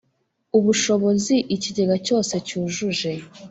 [0.57, 3.11] ubushobozi ikigega cyose cyujuje